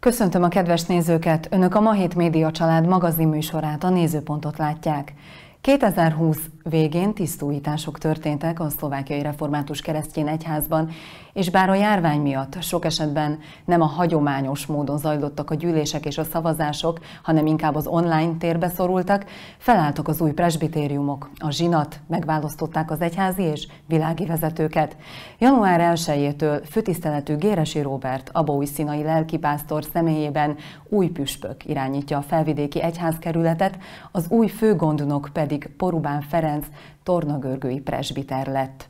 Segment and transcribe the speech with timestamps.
[0.00, 1.48] Köszöntöm a kedves nézőket!
[1.50, 5.12] Önök a Ma Hét Média Család magazinműsorát, a Nézőpontot látják.
[5.60, 10.90] 2020 végén tisztújítások történtek a szlovákiai református keresztény egyházban,
[11.32, 16.18] és bár a járvány miatt sok esetben nem a hagyományos módon zajlottak a gyűlések és
[16.18, 19.24] a szavazások, hanem inkább az online térbe szorultak,
[19.58, 21.30] felálltak az új presbitériumok.
[21.38, 24.96] A zsinat megválasztották az egyházi és világi vezetőket.
[25.38, 30.56] Január 1-től főtiszteletű Géresi Róbert, Abaúj színai lelkipásztor személyében
[30.88, 33.78] új püspök irányítja a felvidéki egyházkerületet,
[34.12, 36.66] az új főgondnok pedig Porubán Ferenc
[37.02, 38.88] tornagörgői presbiter lett.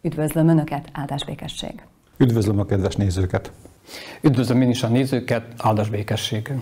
[0.00, 1.82] Üdvözlöm Önöket, áldás békesség!
[2.16, 3.52] Üdvözlöm a kedves nézőket!
[4.20, 6.52] Üdvözlöm én is a nézőket, áldás békesség!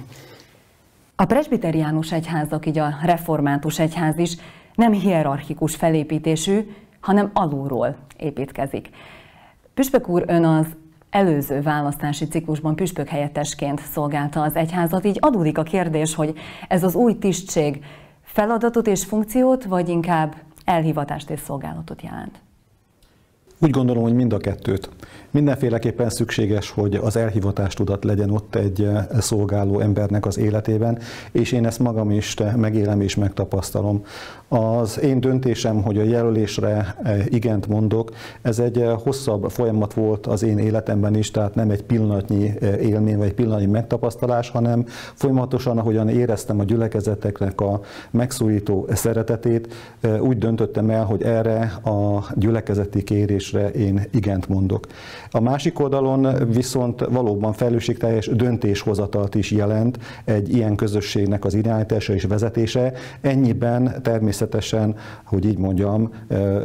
[1.16, 4.36] A presbiteriánus egyházak, így a református egyház is
[4.74, 8.90] nem hierarchikus felépítésű, hanem alulról építkezik.
[9.74, 10.66] Püspök úr, ön az
[11.10, 16.94] előző választási ciklusban püspök helyettesként szolgálta az egyházat, így adódik a kérdés, hogy ez az
[16.94, 17.84] új tisztség
[18.32, 22.40] feladatot és funkciót, vagy inkább elhivatást és szolgálatot jelent?
[23.62, 24.88] Úgy gondolom, hogy mind a kettőt.
[25.30, 30.98] Mindenféleképpen szükséges, hogy az elhivatástudat legyen ott egy eh, szolgáló embernek az életében,
[31.32, 34.04] és én ezt magam is megélem és megtapasztalom.
[34.52, 38.10] Az én döntésem, hogy a jelölésre eh, igent mondok,
[38.42, 43.16] ez egy eh, hosszabb folyamat volt az én életemben is, tehát nem egy pillanatnyi élmény
[43.16, 44.84] vagy pillanatnyi megtapasztalás, hanem
[45.14, 49.74] folyamatosan, ahogyan éreztem a gyülekezeteknek a megszólító szeretetét,
[50.20, 54.86] úgy döntöttem el, hogy erre a gyülekezeti kérésre én igent mondok.
[55.32, 62.24] A másik oldalon viszont valóban felelősségteljes döntéshozatalt is jelent egy ilyen közösségnek az irányítása és
[62.24, 62.92] vezetése.
[63.20, 66.12] Ennyiben természetesen, hogy így mondjam,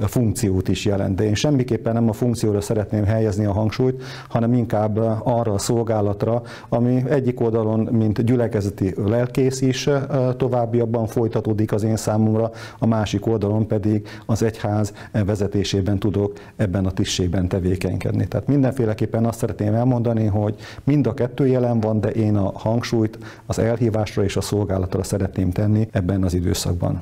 [0.01, 1.15] funkciót is jelent.
[1.15, 6.41] De én semmiképpen nem a funkcióra szeretném helyezni a hangsúlyt, hanem inkább arra a szolgálatra,
[6.69, 9.89] ami egyik oldalon, mint gyülekezeti lelkész is
[10.37, 14.93] továbbiabban folytatódik az én számomra, a másik oldalon pedig az egyház
[15.25, 18.27] vezetésében tudok ebben a tisztségben tevékenykedni.
[18.27, 23.17] Tehát mindenféleképpen azt szeretném elmondani, hogy mind a kettő jelen van, de én a hangsúlyt
[23.45, 27.01] az elhívásra és a szolgálatra szeretném tenni ebben az időszakban.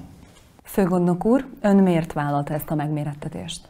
[0.64, 3.68] Főgondnok úr, ön miért vállalta ezt a megmérettetést?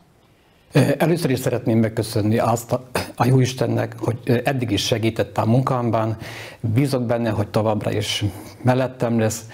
[0.98, 2.84] Először is szeretném megköszönni azt a,
[3.16, 6.18] a Jóistennek, hogy eddig is segített a munkámban.
[6.60, 8.26] Bízok benne, hogy továbbra is
[8.62, 9.46] mellettem lesz,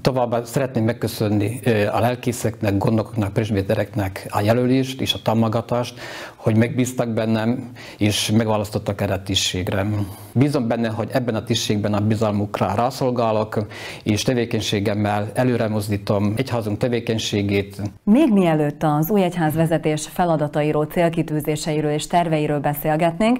[0.00, 1.60] Továbbá szeretném megköszönni
[1.92, 6.00] a lelkészeknek, gondnokoknak, presbétereknek a jelölést és a támogatást,
[6.36, 9.86] hogy megbíztak bennem, és megválasztottak erre a tisztségre.
[10.32, 13.66] Bízom benne, hogy ebben a tisztségben a bizalmukra rászolgálok,
[14.02, 17.82] és tevékenységemmel előre mozdítom egyházunk tevékenységét.
[18.02, 23.38] Még mielőtt az új egyházvezetés feladatairól, célkitűzéseiről és terveiről beszélgetnénk,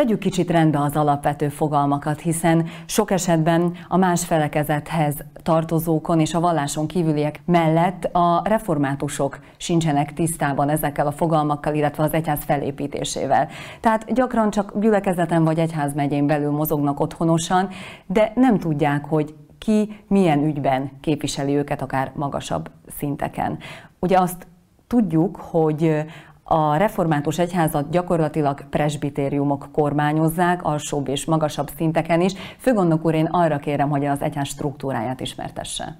[0.00, 6.40] Tegyük kicsit rendbe az alapvető fogalmakat, hiszen sok esetben a más felekezethez tartozókon és a
[6.40, 13.48] valláson kívüliek mellett a reformátusok sincsenek tisztában ezekkel a fogalmakkal, illetve az egyház felépítésével.
[13.80, 17.68] Tehát gyakran csak gyülekezeten vagy egyházmegyén belül mozognak otthonosan,
[18.06, 23.58] de nem tudják, hogy ki milyen ügyben képviseli őket, akár magasabb szinteken.
[23.98, 24.46] Ugye azt
[24.86, 26.04] tudjuk, hogy
[26.52, 32.32] a református egyházat gyakorlatilag presbitériumok kormányozzák, alsóbb és magasabb szinteken is.
[32.58, 35.96] Főgondnok úr, én arra kérem, hogy az egyház struktúráját ismertesse.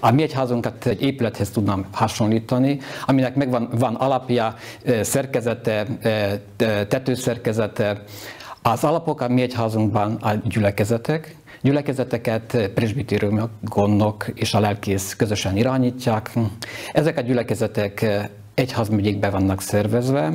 [0.00, 4.54] A mi egyházunkat egy épülethez tudnám hasonlítani, aminek megvan van alapja,
[5.00, 5.86] szerkezete,
[6.88, 8.02] tetőszerkezete.
[8.62, 16.30] Az alapok a mi egyházunkban a gyülekezetek, gyülekezeteket presbitériumok, gondok és a lelkész közösen irányítják.
[16.92, 18.06] Ezek a gyülekezetek
[18.54, 20.32] egyházmegyékbe vannak szervezve.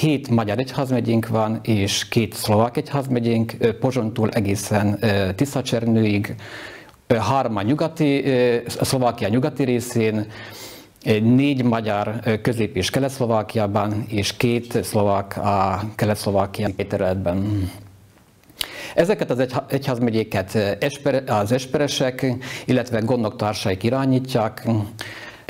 [0.00, 4.98] Hét magyar egyházmegyénk van, és két szlovák egyházmegyénk, Pozsontól egészen
[5.36, 6.34] Tiszacsernőig,
[7.18, 8.24] három a nyugati,
[8.66, 10.26] Szlovákia nyugati részén,
[11.22, 17.70] négy magyar közép- és kelet-szlovákiában, és két szlovák a kelet-szlovákia területben.
[18.94, 20.76] Ezeket az egyházmegyéket
[21.26, 22.26] az esperesek,
[22.64, 24.68] illetve gondok társaik irányítják.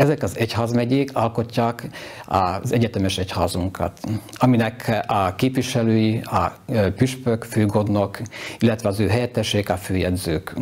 [0.01, 1.89] Ezek az egyházmegyék alkotják
[2.27, 4.01] az egyetemes egyházunkat,
[4.35, 6.53] aminek a képviselői, a
[6.97, 8.19] püspök, főgodnok,
[8.59, 10.55] illetve az ő helyettesek, a főjegyzők.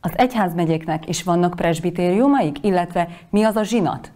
[0.00, 4.10] Az egyházmegyéknek is vannak presbitériumaik, illetve mi az a zsinat?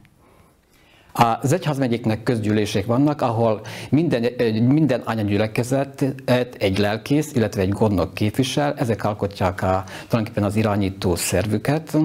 [1.12, 3.60] Az egyházmegyéknek közgyűlések vannak, ahol
[3.90, 4.26] minden,
[4.62, 11.96] minden anyagyülekezetet egy lelkész, illetve egy gondnok képvisel, ezek alkotják a, tulajdonképpen az irányító szervüket.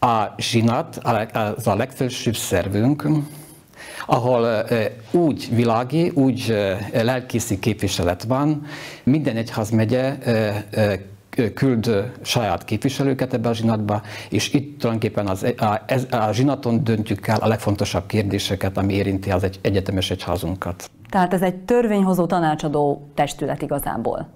[0.00, 1.00] A zsinat
[1.32, 3.08] az a legfelsőbb szervünk,
[4.06, 4.66] ahol
[5.10, 6.54] úgy világi, úgy
[6.92, 8.66] lelkészi képviselet van,
[9.02, 10.16] minden egyházmegye
[11.54, 17.26] küld saját képviselőket ebbe a zsinatba, és itt tulajdonképpen az, a, ez, a zsinaton döntjük
[17.26, 20.90] el a legfontosabb kérdéseket, ami érinti az egy egyetemes egyházunkat.
[21.10, 24.28] Tehát ez egy törvényhozó tanácsadó testület igazából.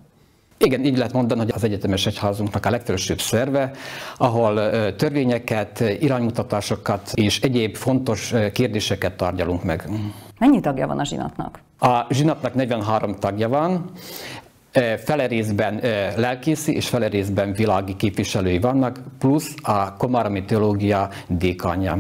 [0.59, 3.71] Igen, így lehet mondani, hogy az egyetemes egyházunknak a legfelsőbb szerve,
[4.17, 9.89] ahol törvényeket, iránymutatásokat és egyéb fontos kérdéseket tárgyalunk meg.
[10.39, 11.61] Mennyi tagja van a zsinatnak?
[11.81, 13.91] A zsinatnak 43 tagja van,
[15.05, 15.81] fele részben
[16.17, 21.99] lelkészi és fele részben világi képviselői vannak, plusz a Komáromi Teológia dékanya.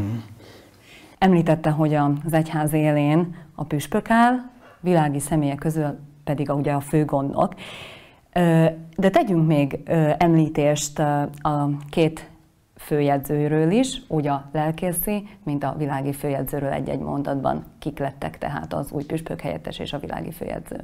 [1.18, 4.34] Említette, hogy az egyház élén a püspök áll,
[4.80, 7.54] világi személyek közül pedig ugye a főgondnok.
[8.96, 9.78] De tegyünk még
[10.18, 10.98] említést
[11.38, 12.30] a két
[12.76, 17.64] főjegyzőről is, úgy a lelkészi, mint a világi főjegyzőről egy-egy mondatban.
[17.78, 20.80] Kik lettek tehát az új püspök helyettes és a világi főjegyző?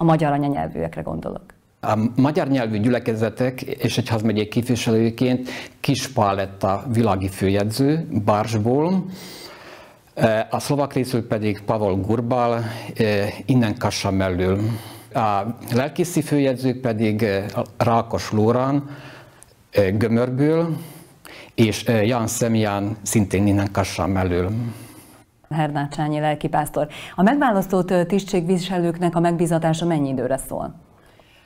[0.00, 1.42] A magyar anyanyelvűekre gondolok.
[1.80, 5.48] A magyar nyelvű gyülekezetek és egy hazmegyék képviselőként
[5.80, 9.04] Kispál lett világi főjegyző Bársból,
[10.50, 12.64] a szlovak részül pedig Pavel Gurbal,
[13.46, 14.60] innen Kassa mellől.
[15.14, 15.42] A
[15.74, 17.26] lelkészi főjegyzők pedig
[17.76, 18.90] Rákos Lórán,
[19.92, 20.76] Gömörből,
[21.54, 24.52] és Jan Szemián szintén innen Kassa mellől.
[25.50, 26.88] Hernácsányi lelkipásztor.
[27.14, 30.74] A megválasztott tisztségviselőknek a megbizatása mennyi időre szól?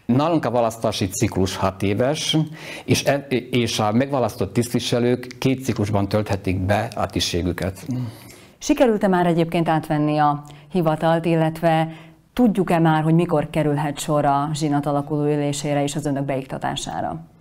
[0.07, 2.37] Nálunk a választási ciklus 6 éves,
[2.85, 7.87] és, e, és a megválasztott tisztviselők két ciklusban tölthetik be a tisztségüket.
[8.59, 11.89] Sikerült-e már egyébként átvenni a hivatalt, illetve
[12.33, 17.32] tudjuk-e már, hogy mikor kerülhet sor a zsinat alakuló ülésére és az önök beiktatására?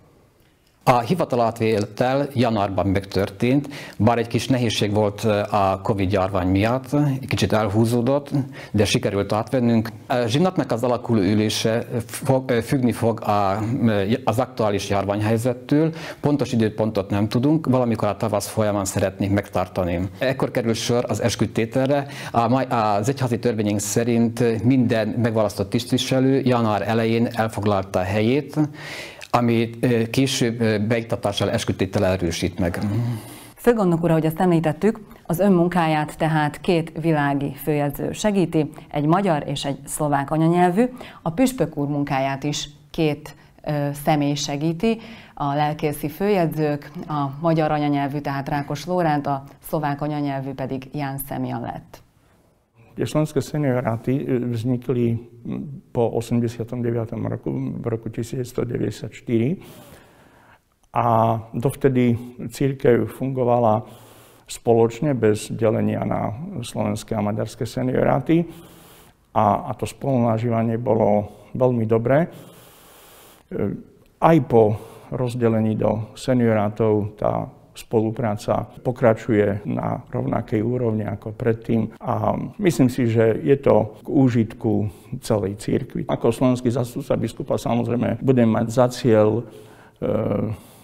[0.84, 3.68] A hivatalátvétel januárban megtörtént,
[3.98, 8.30] bár egy kis nehézség volt a Covid járvány miatt, egy kicsit elhúzódott,
[8.70, 9.88] de sikerült átvennünk.
[10.06, 13.58] A zsinatnak az alakuló ülése fog, függni fog a,
[14.24, 20.08] az aktuális járványhelyzettől, pontos időpontot nem tudunk, valamikor a tavasz folyamán szeretnénk megtartani.
[20.18, 22.06] Ekkor kerül sor az esküdtételre.
[23.00, 28.56] Az egyházi törvényünk szerint minden megválasztott tisztviselő január elején elfoglalta a helyét,
[29.34, 29.70] ami
[30.10, 32.78] később beiktatással esküdtétel erősít meg.
[33.54, 39.44] Főgondnok úr, ahogy azt említettük, az ön munkáját tehát két világi főjegyző segíti, egy magyar
[39.46, 40.84] és egy szlovák anyanyelvű.
[41.22, 43.34] A püspök úr munkáját is két
[43.64, 44.98] ö, személy segíti,
[45.34, 51.60] a lelkészi főjegyzők, a magyar anyanyelvű, tehát Rákos Lóránt, a szlovák anyanyelvű pedig Ján Szemian
[51.60, 52.01] lett.
[52.92, 55.16] Tie slovenské senioráty e, vznikli
[55.92, 57.16] po 89.
[57.24, 57.50] roku,
[57.80, 59.56] v roku 1994
[60.92, 61.06] a
[61.56, 62.18] dovtedy
[62.52, 63.80] církev fungovala
[64.44, 68.44] spoločne bez delenia na slovenské a maďarské senioráty
[69.32, 72.28] a, a to spolunažívanie bolo veľmi dobré.
[72.28, 72.28] E,
[74.20, 74.76] aj po
[75.12, 83.40] rozdelení do seniorátov tá spolupráca pokračuje na rovnakej úrovni ako predtým a myslím si, že
[83.40, 84.72] je to k úžitku
[85.24, 86.04] celej církvy.
[86.08, 89.42] Ako slovenský zastupca biskupa samozrejme budem mať za cieľ e,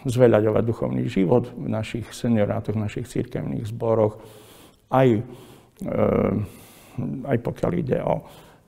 [0.09, 4.17] zveľaďovať duchovný život v našich seniorátoch, v našich církevných zboroch,
[4.89, 5.21] aj,
[5.85, 5.91] e,
[7.29, 8.25] aj pokiaľ ide o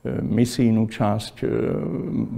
[0.09, 1.47] misijnú časť, e,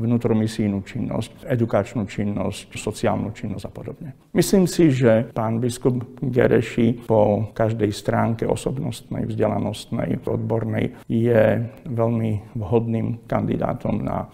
[0.02, 4.10] vnútromisijnú činnosť, edukačnú činnosť, sociálnu činnosť a podobne.
[4.34, 13.30] Myslím si, že pán biskup Gereši po každej stránke osobnostnej, vzdelanostnej, odbornej je veľmi vhodným
[13.30, 14.26] kandidátom na,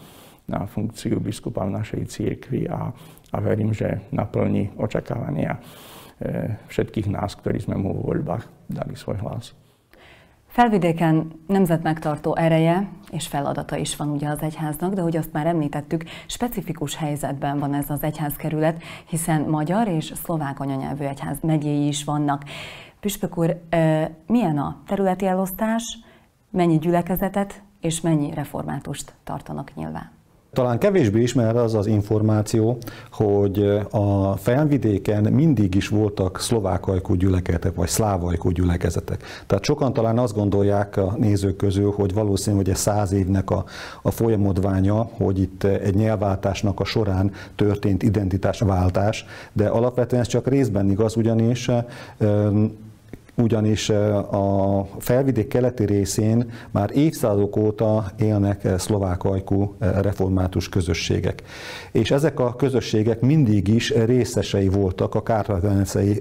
[0.49, 2.89] na funkciu biskupa v našej církvi a,
[3.29, 5.61] a verím, že naplní očakávania e,
[6.65, 9.53] všetkých nás, ktorí sme mu vo voľbách dali svoj hlas.
[10.59, 16.05] Felvidéken nemzetmegtartó ereje és feladata is van ugye az egyháznak, de hogy azt már említettük,
[16.27, 22.45] specifikus helyzetben van ez az egyházkerület, hiszen magyar és szlovák anyanyelvű egyház megyéi is vannak.
[23.01, 23.61] Püspök úr,
[24.27, 25.83] milyen a területi elosztás,
[26.51, 30.18] mennyi gyülekezetet és mennyi reformátust tartanak nyilván?
[30.53, 32.79] Talán kevésbé ismer az az információ,
[33.13, 39.23] hogy a felvidéken mindig is voltak szlovákajkú gyülekezetek, vagy szlávajkú gyülekezetek.
[39.47, 43.65] Tehát sokan talán azt gondolják a nézők közül, hogy valószínű, hogy ez száz évnek a,
[44.03, 50.91] a folyamodványa, hogy itt egy nyelvváltásnak a során történt identitásváltás, de alapvetően ez csak részben
[50.91, 51.71] igaz, ugyanis
[53.39, 53.89] ugyanis
[54.31, 61.43] a felvidék keleti részén már évszázadok óta élnek szlovák ajkú református közösségek.
[61.93, 65.63] És ezek a közösségek mindig is részesei voltak a kárpát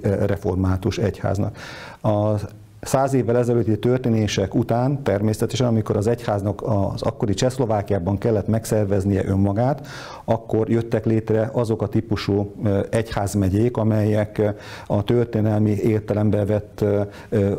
[0.01, 1.57] református egyháznak.
[2.01, 2.33] A
[2.81, 9.87] Száz évvel ezelőtti történések után természetesen, amikor az egyháznak az akkori Csehszlovákiában kellett megszerveznie önmagát,
[10.25, 12.53] akkor jöttek létre azok a típusú
[12.89, 14.53] egyházmegyék, amelyek
[14.87, 16.85] a történelmi értelembe vett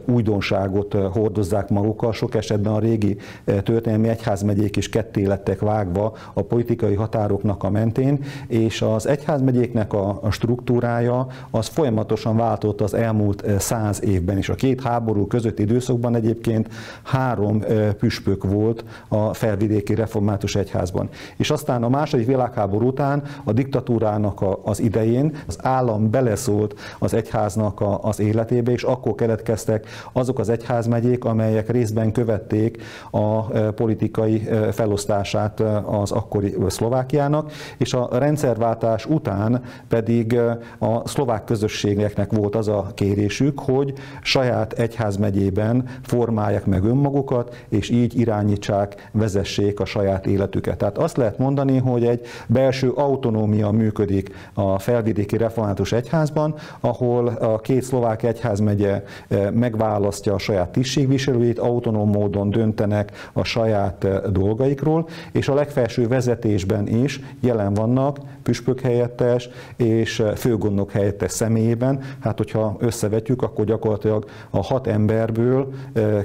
[0.05, 2.13] újdonságot hordozzák magukkal.
[2.13, 8.25] Sok esetben a régi történelmi egyházmegyék is ketté lettek vágva a politikai határoknak a mentén,
[8.47, 14.49] és az egyházmegyéknek a struktúrája az folyamatosan változott az elmúlt száz évben is.
[14.49, 16.69] A két háború háború közötti időszakban egyébként
[17.03, 17.63] három
[17.99, 21.09] püspök volt a felvidéki református egyházban.
[21.37, 27.83] És aztán a második világháború után a diktatúrának az idején az állam beleszólt az egyháznak
[28.01, 36.13] az életébe, és akkor keletkeztek azok az egyházmegyék, amelyek részben követték a politikai felosztását az
[36.13, 40.39] akkori Szlovákiának, és a rendszerváltás után pedig
[40.79, 47.91] a szlovák közösségeknek volt az a kérésük, hogy saját egyház egyházmegyében formálják meg önmagukat, és
[47.91, 50.77] így irányítsák, vezessék a saját életüket.
[50.77, 57.59] Tehát azt lehet mondani, hogy egy belső autonómia működik a felvidéki református egyházban, ahol a
[57.59, 65.09] két szlovák egyházmegye eh, megválasztja a saját tisztségviselőit, autonóm módon döntenek a saját eh, dolgaikról,
[65.33, 72.01] és a legfelső vezetésben is jelen vannak püspök helyettes és eh, főgondnok helyettes személyében.
[72.21, 75.73] Hát, hogyha összevetjük, akkor gyakorlatilag a hat emberből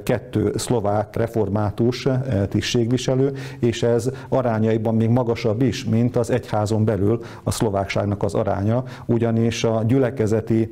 [0.03, 2.07] kettő szlovák református
[2.49, 8.83] tisztségviselő, és ez arányaiban még magasabb is, mint az egyházon belül a szlovákságnak az aránya,
[9.05, 10.69] ugyanis a gyülekezeti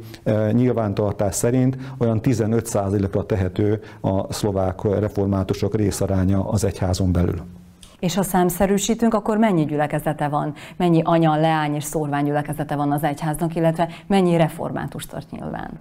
[0.51, 7.60] nyilvántartás szerint olyan 15%-ra tehető a szlovák reformátusok részaránya az egyházon belül.
[8.01, 10.53] És ha számszerűsítünk, akkor mennyi gyülekezete van?
[10.77, 15.79] Mennyi anya, leány és szórvány gyülekezete van az egyháznak, illetve mennyi református tart nyilván?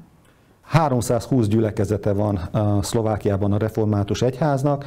[0.71, 2.41] 320 gyülekezete van
[2.83, 4.87] Szlovákiában a református egyháznak.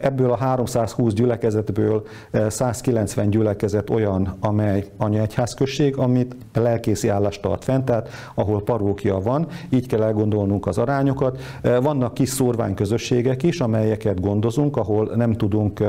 [0.00, 2.06] Ebből a 320 gyülekezetből
[2.48, 9.86] 190 gyülekezet olyan, amely anyaegyházközség, amit lelkészi állást tart fent, tehát ahol parókia van, így
[9.86, 11.38] kell elgondolnunk az arányokat.
[11.82, 15.82] Vannak kis szórványközösségek is, amelyeket gondozunk, ahol nem tudunk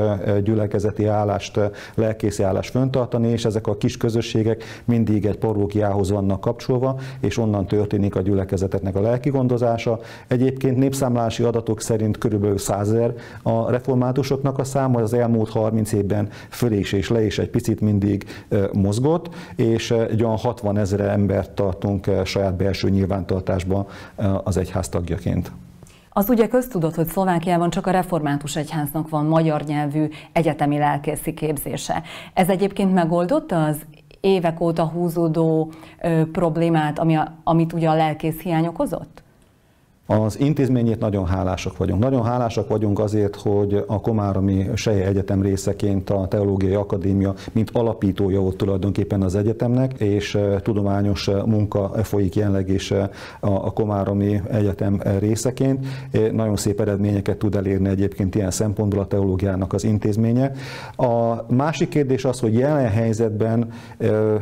[0.44, 1.60] gyülekezeti állást,
[1.94, 7.66] lelkészi állást föntartani, és ezek a kis közösségek mindig egy parókiához vannak kapcsolva, és onnan
[7.66, 9.98] történik a gyülekezeteknek a lelki gondozása.
[10.28, 16.28] Egyébként népszámlási adatok szerint körülbelül 100 ezer a reformátusoknak a száma, az elmúlt 30 évben
[16.48, 18.24] föl is és le is egy picit mindig
[18.72, 23.86] mozgott, és egy olyan 60 ezer embert tartunk saját belső nyilvántartásban
[24.44, 25.52] az egyház tagjaként.
[26.12, 32.02] Az ugye köztudott, hogy Szlovákiában csak a református egyháznak van magyar nyelvű egyetemi lelkészi képzése.
[32.34, 33.76] Ez egyébként megoldotta az
[34.20, 35.72] évek óta húzódó
[36.02, 39.22] ö, problémát, ami a, amit ugye a lelkész hiány okozott?
[40.18, 42.02] Az intézményét nagyon hálásak vagyunk.
[42.02, 48.40] Nagyon hálásak vagyunk azért, hogy a Komáromi Seje Egyetem részeként a Teológiai Akadémia, mint alapítója
[48.40, 52.90] volt tulajdonképpen az egyetemnek, és tudományos munka folyik jelenleg is
[53.40, 55.86] a Komáromi Egyetem részeként.
[56.32, 60.52] Nagyon szép eredményeket tud elérni egyébként ilyen szempontból a teológiának az intézménye.
[60.96, 63.68] A másik kérdés az, hogy jelen helyzetben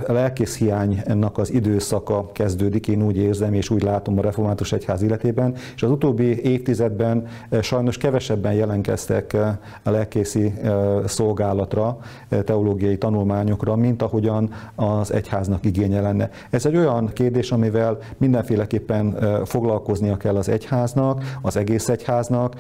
[0.07, 5.83] lelkészhiánynak az időszaka kezdődik, én úgy érzem és úgy látom a református egyház életében, és
[5.83, 10.75] az utóbbi évtizedben eh, sajnos kevesebben jelenkeztek eh, a lelkészi eh,
[11.07, 11.99] szolgálatra,
[12.45, 16.31] teológiai tanulmányokra, mint ahogyan az egyháznak igénye lenne.
[16.51, 22.55] Ez egy olyan kérdés, amivel mindenféleképpen foglalkoznia kell az egyháznak, az egész egyháznak,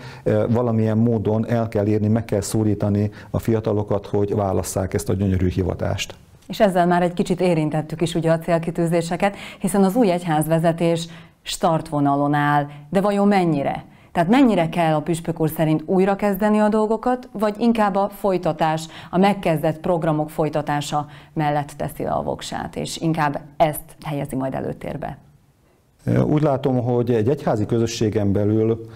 [0.49, 5.49] valamilyen módon el kell érni, meg kell szólítani a fiatalokat, hogy válasszák ezt a gyönyörű
[5.49, 6.15] hivatást.
[6.49, 11.09] És ezzel már egy kicsit érintettük is ugye a célkitűzéseket, hiszen az új egyházvezetés
[11.49, 13.85] startvonalon áll, de vajon mennyire?
[14.13, 19.19] Tehát mennyire kell a püspök úr szerint újrakezdeni a dolgokat, vagy inkább a folytatás, a
[19.19, 25.19] megkezdett programok folytatása mellett teszi le a voksát, és inkább ezt helyezi majd előtérbe?
[26.27, 28.87] Úgy látom, hogy egy egyházi közösségen belül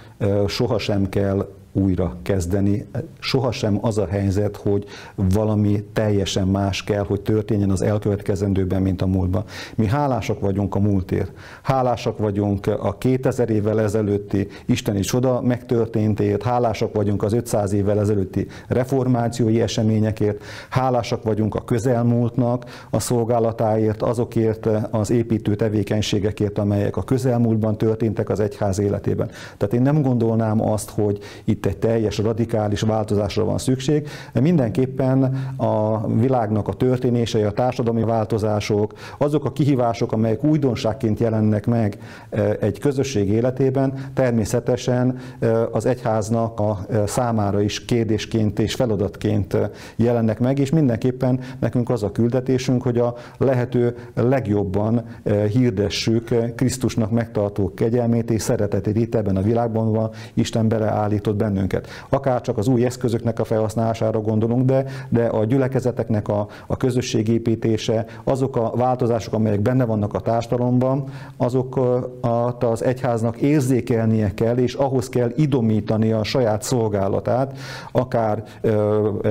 [0.46, 2.86] sohasem kell újra kezdeni.
[3.18, 9.06] Sohasem az a helyzet, hogy valami teljesen más kell, hogy történjen az elkövetkezendőben, mint a
[9.06, 9.44] múltban.
[9.74, 11.32] Mi hálásak vagyunk a múltért.
[11.62, 18.46] Hálásak vagyunk a 2000 évvel ezelőtti isteni csoda megtörténtért, hálásak vagyunk az 500 évvel ezelőtti
[18.68, 27.78] reformációi eseményekért, hálásak vagyunk a közelmúltnak a szolgálatáért, azokért az építő tevékenységekért, amelyek a közelmúltban
[27.78, 29.30] történtek az egyház életében.
[29.56, 34.40] Tehát én nem gondolnám azt, hogy itt itt egy teljes radikális változásra van szükség, de
[34.40, 35.22] mindenképpen
[35.56, 41.98] a világnak a történései, a társadalmi változások, azok a kihívások, amelyek újdonságként jelennek meg
[42.60, 45.18] egy közösség életében, természetesen
[45.72, 49.56] az egyháznak a számára is kérdésként és feladatként
[49.96, 55.04] jelennek meg, és mindenképpen nekünk az a küldetésünk, hogy a lehető legjobban
[55.52, 61.50] hirdessük Krisztusnak megtartó kegyelmét és szeretetét itt ebben a világban, van Isten beleállított bennünket.
[62.08, 68.04] Akár csak az új eszközöknek a felhasználására gondolunk, de, de a gyülekezeteknek a, a közösségépítése,
[68.24, 71.04] azok a változások, amelyek benne vannak a társadalomban,
[71.36, 71.80] azok
[72.58, 77.58] az egyháznak érzékelnie kell, és ahhoz kell idomítani a saját szolgálatát,
[77.92, 78.44] akár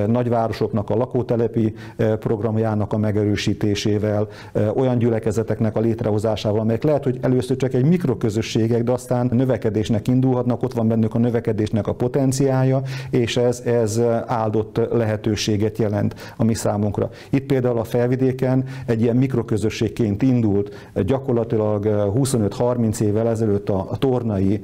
[0.08, 1.74] nagyvárosoknak a lakótelepi
[2.20, 4.28] programjának a megerősítésével,
[4.76, 10.64] olyan gyülekezeteknek a létrehozásával, amelyek lehet, hogy először csak egy mikroközösségek, de aztán növekedésnek indulhatnak,
[10.64, 16.54] ott van bennük a növekedésnek a potenciája, és ez, ez áldott lehetőséget jelent a mi
[16.54, 17.10] számunkra.
[17.30, 24.62] Itt például a felvidéken egy ilyen mikroközösségként indult, gyakorlatilag 25-30 évvel ezelőtt a, a tornai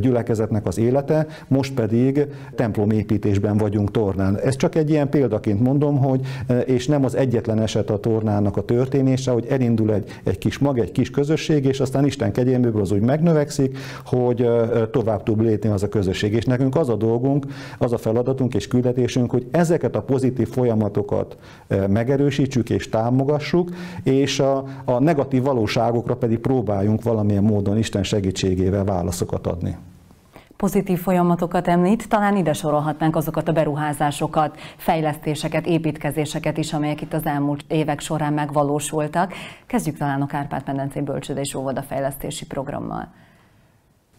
[0.00, 4.38] gyülekezetnek az élete, most pedig templomépítésben vagyunk tornán.
[4.38, 6.20] Ez csak egy ilyen példaként mondom, hogy
[6.64, 10.78] és nem az egyetlen eset a tornának a történése, hogy elindul egy, egy kis mag,
[10.78, 14.46] egy kis közösség, és aztán Isten kegyelméből az úgy megnövekszik, hogy
[14.90, 16.32] tovább tud lépni az a közösség.
[16.32, 17.46] És nekünk az a dolgunk,
[17.78, 21.36] az a feladatunk és küldetésünk, hogy ezeket a pozitív folyamatokat
[21.88, 23.70] megerősítsük és támogassuk,
[24.02, 29.76] és a, a negatív valóságokra pedig próbáljunk valamilyen módon Isten segítségével válaszokat adni
[30.62, 37.26] pozitív folyamatokat említ, talán ide sorolhatnánk azokat a beruházásokat, fejlesztéseket, építkezéseket is, amelyek itt az
[37.26, 39.32] elmúlt évek során megvalósultak.
[39.66, 43.08] Kezdjük talán a Kárpát-medencei Bölcsőde és Óvoda fejlesztési programmal.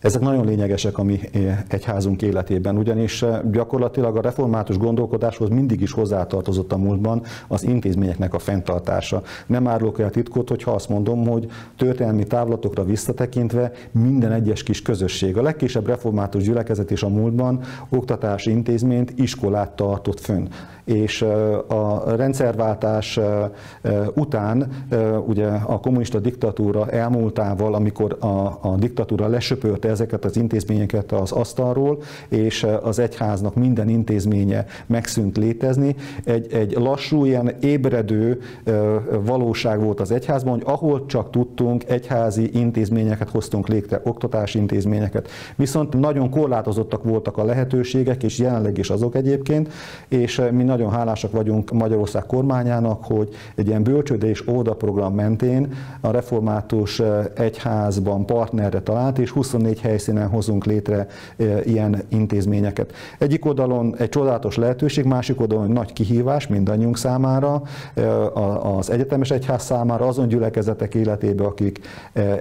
[0.04, 1.20] Ezek nagyon lényegesek a mi
[1.68, 8.34] egyházunk életében, ugyanis eh, gyakorlatilag a református gondolkodáshoz mindig is hozzátartozott a múltban az intézményeknek
[8.34, 9.22] a fenntartása.
[9.48, 15.38] Nem árulok el titkot, hogyha azt mondom, hogy történelmi távlatokra visszatekintve minden egyes kis közösség,
[15.38, 20.48] a legkisebb református gyülekezet is a múltban oktatási intézményt, iskolát tartott fönn
[20.84, 21.22] és
[21.68, 23.20] a rendszerváltás
[24.14, 24.68] után
[25.26, 28.26] ugye a kommunista diktatúra elmúltával, amikor a,
[28.62, 35.96] a diktatúra lesöpörte ezeket az intézményeket az asztalról, és az egyháznak minden intézménye megszűnt létezni,
[36.24, 38.40] egy, egy lassú, ilyen ébredő
[39.26, 45.30] valóság volt az egyházban, hogy ahol csak tudtunk, egyházi intézményeket hoztunk létre, oktatási intézményeket.
[45.56, 49.70] Viszont nagyon korlátozottak voltak a lehetőségek, és jelenleg is azok egyébként,
[50.08, 55.74] és mi nagyon hálásak vagyunk Magyarország kormányának, hogy egy ilyen bölcsőde és óda program mentén
[56.02, 61.08] a református eh, egyházban partnerre talált, és 24 helyszínen hozunk létre
[61.38, 62.94] eh, ilyen intézményeket.
[63.20, 67.62] Egyik oldalon egy csodálatos lehetőség, másik oldalon egy nagy kihívás mindannyiunk számára,
[67.94, 71.80] eh, az egyetemes egyház számára, azon gyülekezetek életébe, akik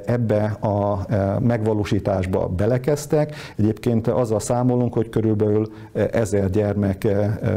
[0.04, 1.06] ebbe a
[1.40, 3.34] megvalósításba belekeztek.
[3.56, 7.08] Egyébként azzal számolunk, hogy körülbelül ezer gyermek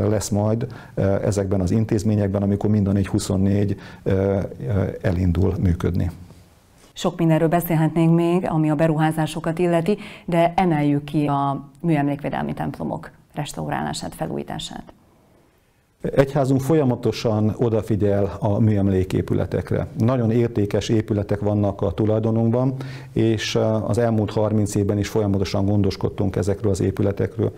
[0.10, 0.65] lesz majd
[1.24, 3.76] ezekben az intézményekben, amikor mind a 424
[5.02, 6.12] elindul működni.
[6.94, 14.16] Sok mindenről beszélhetnénk még, ami a beruházásokat illeti, de emeljük ki a műemlékvédelmi templomok restaurálását,
[14.16, 14.94] felújítását.
[16.16, 19.88] Egyházunk folyamatosan odafigyel a műemléképületekre.
[19.98, 22.76] Nagyon értékes épületek vannak a tulajdonunkban,
[23.14, 27.52] és az elmúlt 30 évben is folyamatosan gondoskodtunk ezekről az épületekről.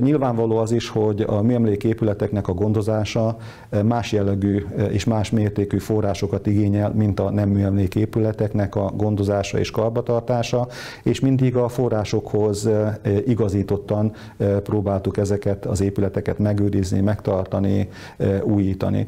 [0.00, 3.36] Nyilvánvaló az is, hogy a műemléképületeknek a gondozása
[3.84, 10.68] más jellegű és más mértékű forrásokat igényel, mint a nem műemléképületeknek a gondozása és karbatartása,
[11.02, 12.68] és mindig a forrásokhoz
[13.26, 14.12] igazítottan
[14.62, 17.88] próbáltuk ezeket az épületeket megőrizni, megtartani,
[18.42, 19.06] újítani.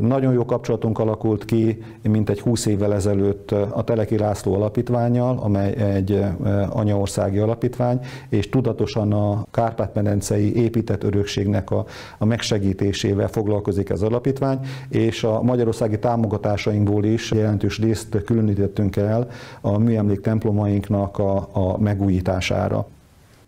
[0.00, 5.74] Nagyon jó kapcsolatunk alakult ki, mint egy 20 évvel ezelőtt a Teleki László alapítványjal, amely
[5.74, 6.24] egy
[6.68, 11.84] anyaországi alapítvány, és tudatosan a kár Kárpát-medencei épített örökségnek a,
[12.18, 14.58] a megsegítésével foglalkozik ez alapítvány,
[14.88, 19.28] és a magyarországi támogatásainkból is jelentős részt különítettünk el
[19.60, 22.86] a műemlék templomainknak a, a megújítására.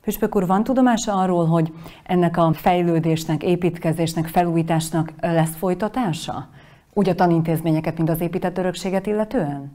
[0.05, 1.73] Püspök úr, van tudomása arról, hogy
[2.05, 6.49] ennek a fejlődésnek, építkezésnek, felújításnak lesz folytatása?
[6.93, 9.73] Úgy a tanintézményeket, mint az épített örökséget illetően?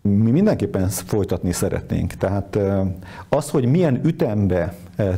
[0.00, 2.12] Mi mindenképpen folytatni szeretnénk.
[2.12, 2.58] Tehát
[3.28, 4.74] az, hogy milyen ütembe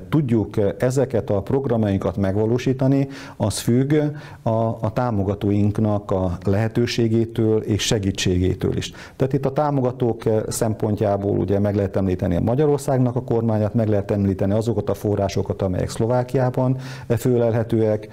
[0.09, 3.95] tudjuk ezeket a programjainkat megvalósítani, az függ
[4.43, 8.93] a, a támogatóinknak a lehetőségétől és segítségétől is.
[9.17, 14.11] Tehát itt a támogatók szempontjából ugye meg lehet említeni a Magyarországnak a kormányát, meg lehet
[14.11, 16.77] említeni azokat a forrásokat, amelyek Szlovákiában
[17.19, 18.09] fölelhetőek,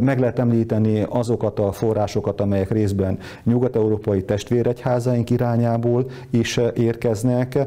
[0.00, 7.58] meg lehet említeni azokat a forrásokat, amelyek részben nyugat-európai testvéregyházaink irányából is érkeznek,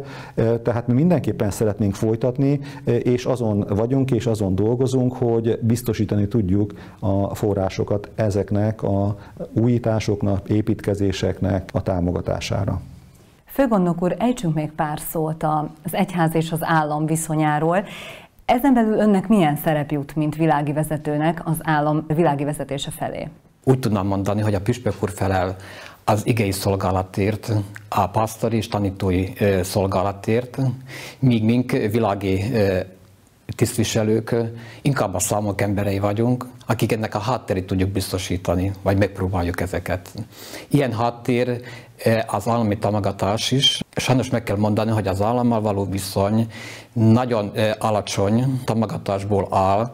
[0.64, 7.36] tehát mi mindenképpen szeretnénk folytatni, és azon vagyunk, és azon dolgozunk, hogy biztosítani tudjuk a
[7.36, 9.18] forrásokat ezeknek a
[9.54, 12.82] újításoknak, építkezéseknek a támogatására.
[13.46, 15.44] Főgondnok úr, ejtsünk még pár szót
[15.84, 17.84] az egyház és az állam viszonyáról.
[18.46, 23.30] Ezen belül önnek milyen szerep jut, mint világi vezetőnek az állam világi vezetése felé?
[23.64, 25.56] Úgy tudnám mondani, hogy a püspök úr felel
[26.04, 27.52] az igei szolgálatért,
[27.90, 29.26] a pásztori és tanítói
[29.62, 30.58] szolgálatért,
[31.20, 32.44] míg mink világi
[33.56, 34.36] tisztviselők
[34.82, 40.14] inkább a számok emberei vagyunk, akik ennek a hátterét tudjuk biztosítani, vagy megpróbáljuk ezeket.
[40.68, 41.62] Ilyen háttér
[42.28, 43.80] az állami támogatás is.
[43.96, 46.48] Sajnos meg kell mondani, hogy az állammal való viszony
[46.94, 49.92] nagyon alacsony támogatásból áll.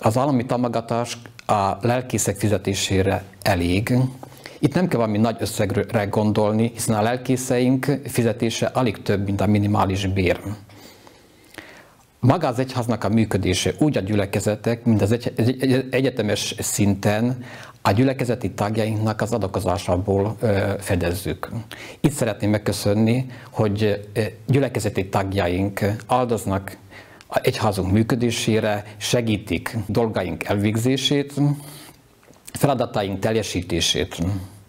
[0.00, 3.98] Az állami támogatás a lelkészek fizetésére elég,
[4.58, 9.46] itt nem kell valami nagy összegre gondolni, hiszen a lelkészeink fizetése alig több, mint a
[9.46, 10.40] minimális bér.
[12.26, 17.44] Maga az egyháznak a működése úgy a gyülekezetek, mint az egy, egy, egy, egyetemes szinten
[17.82, 21.48] a gyülekezeti tagjainknak az adakozásából ö, fedezzük.
[22.00, 24.08] Itt szeretném megköszönni, hogy
[24.46, 26.76] gyülekezeti tagjaink áldoznak
[27.42, 31.32] egyházunk működésére, segítik dolgaink elvégzését,
[32.52, 34.16] feladataink teljesítését.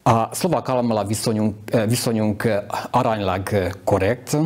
[0.03, 1.55] A szlovák állammal a viszonyunk,
[1.87, 2.49] viszonyunk
[2.91, 3.49] aránylag
[3.83, 4.37] korrekt.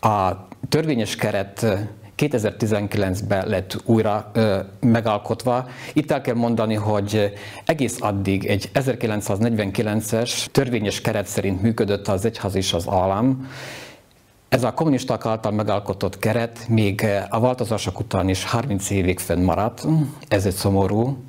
[0.00, 1.66] A törvényes keret
[2.16, 5.68] 2019-ben lett újra ö, megalkotva.
[5.92, 7.32] Itt el kell mondani, hogy
[7.64, 13.48] egész addig egy 1949-es törvényes keret szerint működött az egyház és az állam.
[14.48, 19.86] Ez a kommunisták által megalkotott keret még a változások után is 30 évig fennmaradt.
[20.28, 21.24] Ez egy szomorú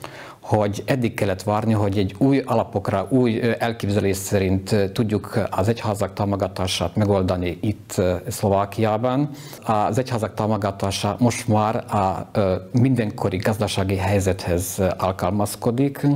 [0.58, 6.96] hogy eddig kellett várni, hogy egy új alapokra, új elképzelés szerint tudjuk az egyházak támogatását
[6.96, 9.30] megoldani itt Szlovákiában.
[9.64, 12.30] Az egyházak támogatása most már a
[12.72, 16.08] mindenkori gazdasági helyzethez alkalmazkodik,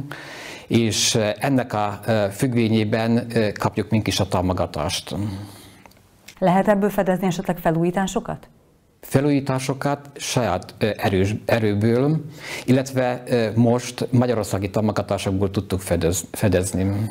[0.68, 2.00] és ennek a
[2.32, 3.28] függvényében
[3.60, 5.16] kapjuk mink is a támogatást.
[6.40, 8.48] Lehet ebből fedezni esetleg felújításokat?
[9.06, 12.26] Felújításokat saját erős, erőből,
[12.66, 13.24] illetve
[13.56, 17.10] most magyarországi támogatásokból tudtuk fedez, fedezni.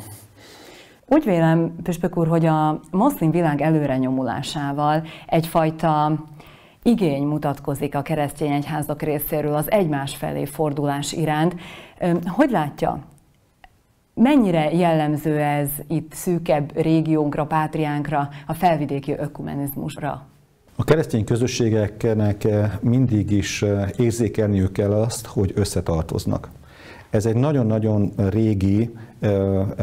[1.05, 6.23] Úgy vélem, Püspök úr, hogy a moszlim világ előre nyomulásával egyfajta
[6.83, 11.55] igény mutatkozik a keresztény egyházak részéről az egymás felé fordulás iránt.
[12.25, 12.99] Hogy látja,
[14.13, 20.25] mennyire jellemző ez itt szűkebb régiónkra, pátriánkra, a felvidéki ökumenizmusra?
[20.77, 22.47] A keresztény közösségeknek
[22.81, 23.65] mindig is
[23.97, 26.49] érzékelniük kell azt, hogy összetartoznak.
[27.09, 28.95] Ez egy nagyon-nagyon régi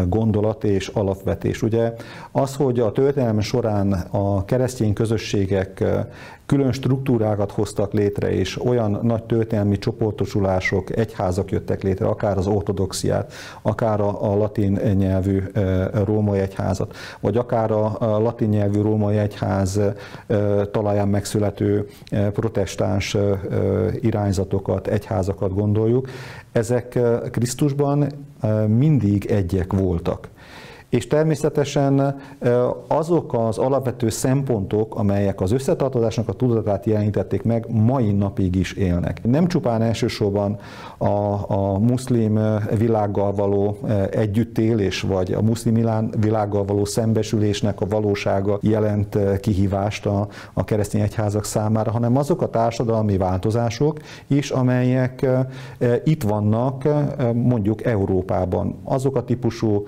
[0.09, 1.63] gondolat és alapvetés.
[1.63, 1.93] Ugye
[2.33, 5.85] az, hogy a történelem során a keresztény közösségek
[6.47, 13.33] külön struktúrákat hoztak létre, és olyan nagy történelmi csoportosulások, egyházak jöttek létre, akár az ortodoxiát,
[13.63, 15.43] akár a, latin nyelvű
[16.05, 19.81] római egyházat, vagy akár a, latin nyelvű római egyház
[20.71, 21.87] talaján megszülető
[22.33, 23.17] protestáns
[24.01, 26.09] irányzatokat, egyházakat gondoljuk.
[26.53, 26.99] Ezek
[27.31, 28.07] Krisztusban
[28.69, 30.29] mindig egyek voltak.
[30.93, 32.17] És természetesen
[32.87, 39.21] azok az alapvető szempontok, amelyek az összetartozásnak a tudatát jelentették meg, mai napig is élnek.
[39.25, 40.59] Nem csupán elsősorban
[40.99, 41.07] a,
[41.49, 42.41] a muszlim
[42.79, 43.79] világgal való
[44.11, 45.75] együttélés, vagy a muszlim
[46.21, 52.51] világgal való szembesülésnek a valósága jelent kihívást a, a keresztény egyházak számára, hanem azok a
[52.51, 55.27] társadalmi változások is, amelyek
[56.05, 56.89] itt vannak
[57.35, 58.81] mondjuk Európában.
[58.85, 59.85] Azok a típusú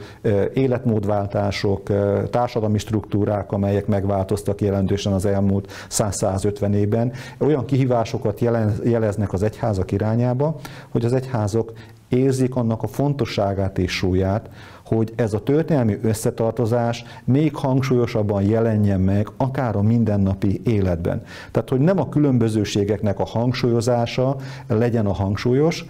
[0.55, 1.83] életmódok, életmódváltások,
[2.31, 8.41] társadalmi struktúrák, amelyek megváltoztak jelentősen az elmúlt 100-150 évben, olyan kihívásokat
[8.85, 10.57] jeleznek az egyházak irányába,
[10.89, 11.73] hogy az egyházok
[12.09, 14.49] érzik annak a fontosságát és súlyát,
[14.85, 21.23] hogy ez a történelmi összetartozás még hangsúlyosabban jelenjen meg, akár a mindennapi életben.
[21.51, 25.85] Tehát, hogy nem a különbözőségeknek a hangsúlyozása legyen a hangsúlyos,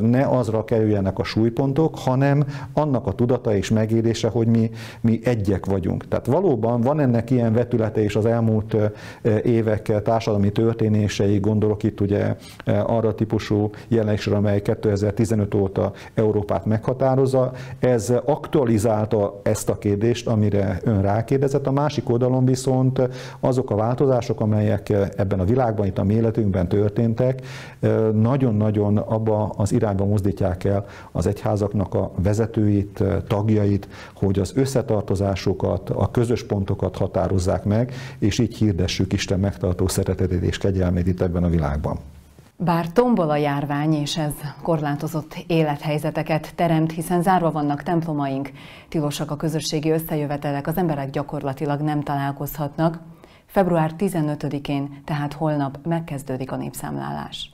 [0.00, 5.66] ne azra kerüljenek a súlypontok, hanem annak a tudata és megélése, hogy mi, mi egyek
[5.66, 6.08] vagyunk.
[6.08, 8.76] Tehát valóban van ennek ilyen vetülete is az elmúlt
[9.42, 17.52] évek társadalmi történései, gondolok itt ugye arra típusú jelenésre, amely 2015 óta Európát meghatározza.
[17.78, 21.66] Ez aktualizálta ezt a kérdést, amire ön rákérdezett.
[21.66, 23.00] A másik oldalon viszont
[23.40, 27.46] azok a változások, amelyek ebben a világban, itt a mi életünkben történtek,
[28.12, 36.10] nagyon-nagyon abba az irányba mozdítják el az egyházaknak a vezetőit, tagjait, hogy az összetartozásokat, a
[36.10, 41.48] közös pontokat határozzák meg, és így hirdessük Isten megtartó szeretetét és kegyelmét itt ebben a
[41.48, 41.98] világban.
[42.60, 48.50] Bár tombol a járvány, és ez korlátozott élethelyzeteket teremt, hiszen zárva vannak templomaink,
[48.88, 53.00] tilosak a közösségi összejövetelek, az emberek gyakorlatilag nem találkozhatnak,
[53.46, 57.50] február 15-én, tehát holnap megkezdődik a népszámlálás.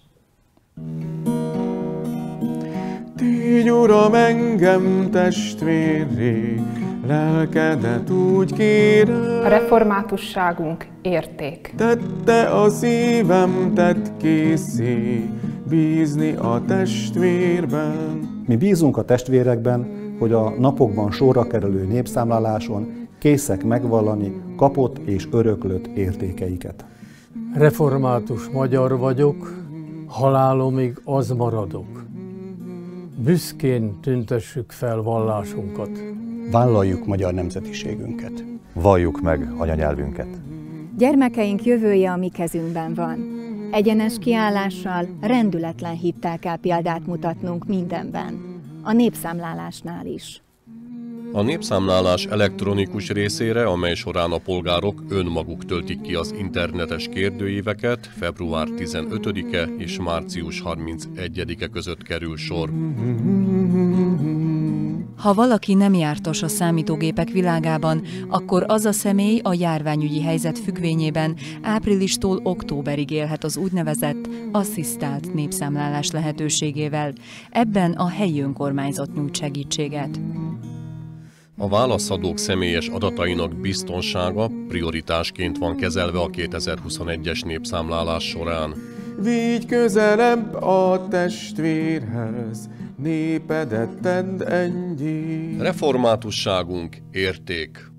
[3.16, 6.60] Tégy, Uram, engem testvérré,
[7.06, 9.40] lelkedet úgy kérem.
[9.44, 11.74] A reformátusságunk érték.
[11.76, 15.28] Tette a szívem, tett készé,
[15.68, 18.20] bízni a testvérben.
[18.46, 19.86] Mi bízunk a testvérekben,
[20.18, 26.84] hogy a napokban sorra kerülő népszámláláson készek megvallani kapott és öröklött értékeiket.
[27.54, 29.52] Református magyar vagyok,
[30.06, 32.03] halálomig az maradok
[33.16, 35.90] büszkén tüntessük fel vallásunkat.
[36.50, 38.44] Vállaljuk magyar nemzetiségünket.
[38.72, 40.28] Valljuk meg anyanyelvünket.
[40.96, 43.42] Gyermekeink jövője a mi kezünkben van.
[43.70, 48.60] Egyenes kiállással, rendületlen hittel kell példát mutatnunk mindenben.
[48.82, 50.43] A népszámlálásnál is.
[51.34, 58.68] A népszámlálás elektronikus részére, amely során a polgárok önmaguk töltik ki az internetes kérdőíveket, február
[58.76, 62.70] 15-e és március 31-e között kerül sor.
[65.16, 71.36] Ha valaki nem jártas a számítógépek világában, akkor az a személy a járványügyi helyzet függvényében
[71.62, 77.12] áprilistól októberig élhet az úgynevezett asszisztált népszámlálás lehetőségével.
[77.50, 80.20] Ebben a helyi önkormányzat nyújt segítséget.
[81.56, 88.74] A válaszadók személyes adatainak biztonsága prioritásként van kezelve a 2021-es népszámlálás során.
[89.18, 95.56] Vígy közelebb a testvérhez, népedet tedd ennyi.
[95.58, 97.92] Reformátusságunk érték.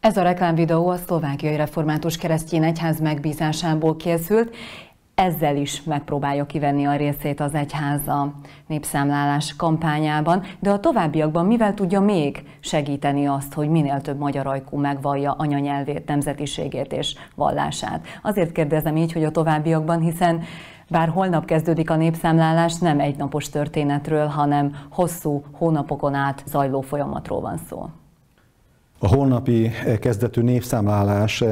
[0.00, 4.56] Ez a reklámvideó a szlovákiai református keresztény egyház megbízásából készült,
[5.22, 8.34] ezzel is megpróbálja kivenni a részét az egyháza
[8.66, 14.76] népszámlálás kampányában, de a továbbiakban mivel tudja még segíteni azt, hogy minél több magyar ajkú
[14.76, 18.06] megvallja anyanyelvét, nemzetiségét és vallását.
[18.22, 20.42] Azért kérdezem így, hogy a továbbiakban, hiszen
[20.88, 27.56] bár holnap kezdődik a népszámlálás, nem egynapos történetről, hanem hosszú hónapokon át zajló folyamatról van
[27.68, 27.88] szó.
[29.04, 31.44] A holnapi kezdetű népszámlálás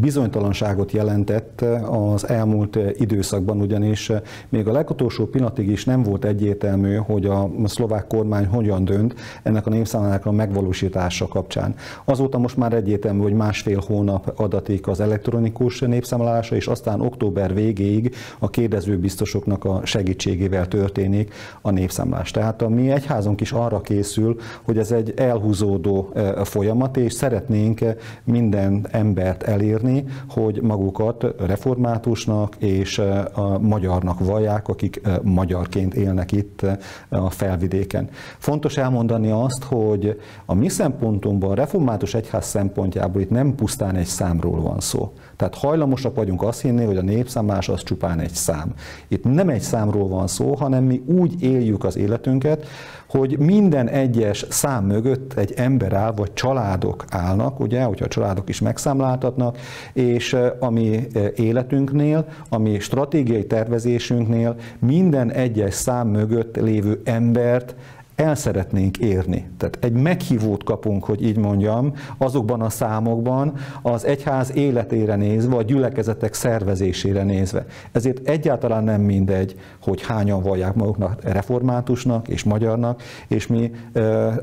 [0.00, 4.12] bizonytalanságot jelentett az elmúlt időszakban, ugyanis
[4.48, 9.66] még a legutolsó pillanatig is nem volt egyértelmű, hogy a szlovák kormány hogyan dönt ennek
[9.66, 11.74] a népszámlálásnak a megvalósítása kapcsán.
[12.04, 18.14] Azóta most már egyértelmű, hogy másfél hónap adatik az elektronikus népszámlálása, és aztán október végéig
[18.38, 22.30] a kérdezőbiztosoknak a segítségével történik a népszámlás.
[22.30, 26.12] Tehát a mi egyházunk is arra készül, hogy ez egy elhúzódó
[26.44, 27.80] folyamat, folyamat, és szeretnénk
[28.24, 32.98] minden embert elérni, hogy magukat reformátusnak és
[33.34, 36.66] a magyarnak vallják, akik magyarként élnek itt
[37.08, 38.08] a felvidéken.
[38.38, 44.06] Fontos elmondani azt, hogy a mi szempontunkban, a református egyház szempontjából itt nem pusztán egy
[44.06, 45.12] számról van szó.
[45.36, 48.74] Tehát hajlamosak vagyunk azt hinni, hogy a népszámlás az csupán egy szám.
[49.08, 52.66] Itt nem egy számról van szó, hanem mi úgy éljük az életünket,
[53.08, 58.48] hogy minden egyes szám mögött egy ember áll, vagy családok állnak, ugye, hogyha a családok
[58.48, 59.58] is megszámláltatnak,
[59.92, 67.74] és a mi életünknél, a mi stratégiai tervezésünknél minden egyes szám mögött lévő embert
[68.16, 69.48] el szeretnénk érni.
[69.56, 73.52] Tehát egy meghívót kapunk, hogy így mondjam, azokban a számokban
[73.82, 77.66] az egyház életére nézve, a gyülekezetek szervezésére nézve.
[77.92, 83.70] Ezért egyáltalán nem mindegy, hogy hányan vallják maguknak reformátusnak és magyarnak, és mi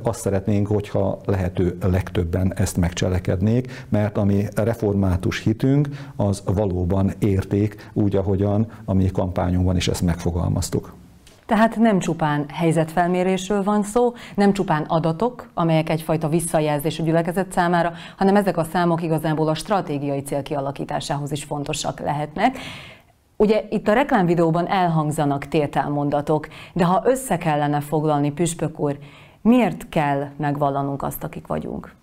[0.01, 8.15] azt szeretnénk, hogyha lehető legtöbben ezt megcselekednék, mert ami református hitünk, az valóban érték, úgy,
[8.15, 10.93] ahogyan a mi kampányunkban is ezt megfogalmaztuk.
[11.45, 17.93] Tehát nem csupán helyzetfelmérésről van szó, nem csupán adatok, amelyek egyfajta visszajelzés a gyülekezet számára,
[18.17, 22.57] hanem ezek a számok igazából a stratégiai cél kialakításához is fontosak lehetnek.
[23.37, 28.97] Ugye itt a reklámvideóban elhangzanak tételmondatok, de ha össze kellene foglalni, Püspök úr,
[29.41, 31.95] miért kell megvallanunk azt, akik vagyunk?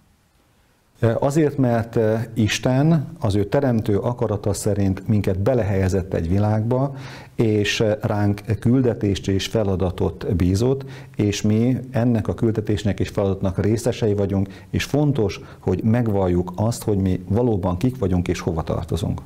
[1.00, 1.98] Azért, mert
[2.34, 6.94] Isten az ő teremtő akarata szerint minket belehelyezett egy világba,
[7.34, 10.84] és ránk küldetést és feladatot bízott,
[11.16, 16.98] és mi ennek a küldetésnek és feladatnak részesei vagyunk, és fontos, hogy megvalljuk azt, hogy
[16.98, 19.20] mi valóban kik vagyunk és hova tartozunk.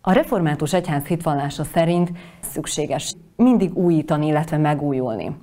[0.00, 5.36] A református egyház hitvallása szerint szükséges mindig újítani, illetve megújulni.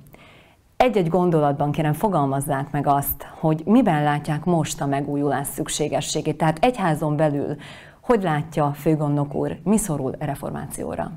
[0.84, 6.36] Egy-egy gondolatban kérem fogalmazzák meg azt, hogy miben látják most a megújulás szükségességét.
[6.36, 7.56] Tehát egyházon belül,
[8.00, 11.12] hogy látja főgondnok úr, mi szorul a reformációra?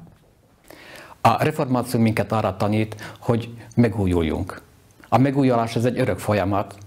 [1.22, 4.62] A reformáció minket arra tanít, hogy megújuljunk.
[5.10, 6.78] A megújulás ez egy örök folyamat.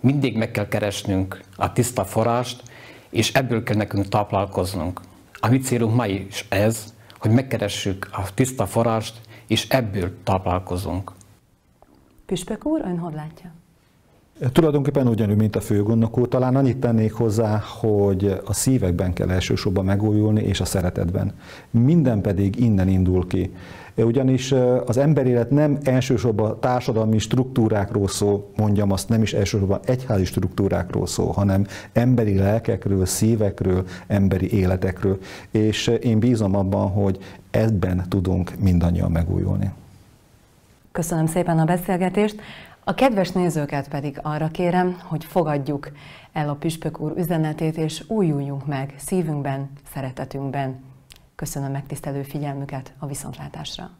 [0.00, 2.62] Mindig meg kell keresnünk a tiszta forrást,
[3.10, 5.00] és ebből kell nekünk táplálkoznunk.
[5.40, 11.16] A mi célunk ma is ez, hogy megkeressük a tiszta forrást, és ebből táplálkozunk.
[12.28, 13.52] Püspök úr, ön hogy látja?
[14.52, 19.84] Tulajdonképpen ugyanúgy, mint a főgondnok úr, talán annyit tennék hozzá, hogy a szívekben kell elsősorban
[19.84, 21.32] megújulni, és a szeretetben.
[21.70, 23.54] Minden pedig innen indul ki.
[23.94, 24.52] Ugyanis
[24.86, 31.32] az emberélet nem elsősorban társadalmi struktúrákról szól, mondjam azt, nem is elsősorban egyházi struktúrákról szól,
[31.32, 35.18] hanem emberi lelkekről, szívekről, emberi életekről.
[35.50, 37.18] És én bízom abban, hogy
[37.50, 39.70] ebben tudunk mindannyian megújulni.
[40.98, 42.40] Köszönöm szépen a beszélgetést.
[42.84, 45.90] A kedves nézőket pedig arra kérem, hogy fogadjuk
[46.32, 50.80] el a Püspök úr üzenetét, és újuljunk meg szívünkben, szeretetünkben.
[51.34, 53.90] Köszönöm megtisztelő figyelmüket a viszontlátásra.